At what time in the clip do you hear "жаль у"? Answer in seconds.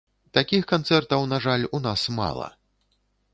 1.45-1.83